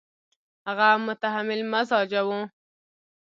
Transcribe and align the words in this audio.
هغه 0.67 0.89
متحمل 1.07 1.59
مزاجه 1.71 2.21
وو. 2.27 2.39